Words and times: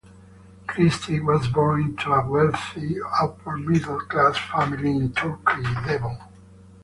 Christie 0.65 1.19
was 1.19 1.47
born 1.47 1.83
into 1.83 2.11
a 2.11 2.27
wealthy 2.27 2.95
upper-middle-class 3.21 4.35
family 4.51 4.95
in 4.97 5.13
Torquay, 5.13 5.61
Devon. 5.85 6.17